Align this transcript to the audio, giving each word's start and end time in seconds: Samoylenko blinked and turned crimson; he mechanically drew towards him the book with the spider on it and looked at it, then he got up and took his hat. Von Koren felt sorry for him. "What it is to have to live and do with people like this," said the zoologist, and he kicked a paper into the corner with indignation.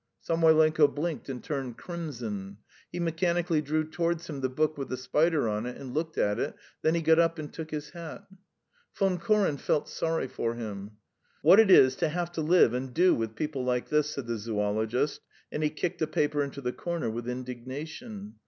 Samoylenko 0.19 0.87
blinked 0.87 1.29
and 1.29 1.43
turned 1.43 1.77
crimson; 1.77 2.57
he 2.91 2.99
mechanically 2.99 3.61
drew 3.61 3.87
towards 3.87 4.25
him 4.25 4.41
the 4.41 4.49
book 4.49 4.75
with 4.75 4.89
the 4.89 4.97
spider 4.97 5.47
on 5.47 5.67
it 5.67 5.77
and 5.77 5.93
looked 5.93 6.17
at 6.17 6.39
it, 6.39 6.55
then 6.81 6.95
he 6.95 7.03
got 7.03 7.19
up 7.19 7.37
and 7.37 7.53
took 7.53 7.69
his 7.69 7.91
hat. 7.91 8.25
Von 8.97 9.19
Koren 9.19 9.57
felt 9.57 9.87
sorry 9.87 10.27
for 10.27 10.55
him. 10.55 10.93
"What 11.43 11.59
it 11.59 11.69
is 11.69 11.95
to 11.97 12.09
have 12.09 12.31
to 12.31 12.41
live 12.41 12.73
and 12.73 12.91
do 12.95 13.13
with 13.13 13.35
people 13.35 13.63
like 13.63 13.89
this," 13.89 14.09
said 14.09 14.25
the 14.25 14.39
zoologist, 14.39 15.21
and 15.51 15.61
he 15.61 15.69
kicked 15.69 16.01
a 16.01 16.07
paper 16.07 16.41
into 16.43 16.61
the 16.61 16.73
corner 16.73 17.07
with 17.11 17.29
indignation. 17.29 18.37